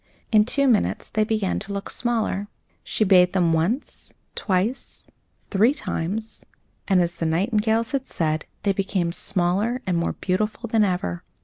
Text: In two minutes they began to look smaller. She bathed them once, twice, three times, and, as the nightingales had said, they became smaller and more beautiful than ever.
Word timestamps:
In 0.31 0.45
two 0.45 0.67
minutes 0.67 1.09
they 1.09 1.23
began 1.23 1.59
to 1.59 1.73
look 1.73 1.91
smaller. 1.91 2.47
She 2.83 3.03
bathed 3.03 3.33
them 3.33 3.53
once, 3.53 4.15
twice, 4.33 5.11
three 5.51 5.75
times, 5.75 6.43
and, 6.87 6.99
as 7.03 7.13
the 7.13 7.25
nightingales 7.27 7.91
had 7.91 8.07
said, 8.07 8.45
they 8.63 8.73
became 8.73 9.11
smaller 9.11 9.83
and 9.85 9.95
more 9.95 10.13
beautiful 10.13 10.67
than 10.67 10.83
ever. 10.83 11.23